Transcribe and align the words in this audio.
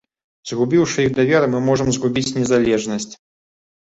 Згубіўшы 0.51 1.03
іх 1.07 1.11
давер, 1.19 1.43
мы 1.51 1.59
можам 1.67 1.87
згубіць 1.97 2.35
незалежнасць. 2.37 3.13